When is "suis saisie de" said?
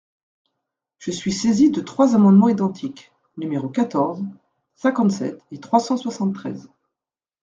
1.11-1.79